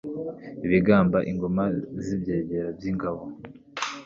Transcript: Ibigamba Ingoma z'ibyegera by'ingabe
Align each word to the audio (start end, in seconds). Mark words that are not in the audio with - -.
Ibigamba 0.65 1.17
Ingoma 1.31 1.63
z'ibyegera 2.03 2.67
by'ingabe 2.77 3.23